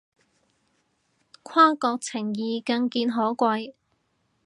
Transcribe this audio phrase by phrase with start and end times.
[1.43, 3.73] 跨國情誼更見可貴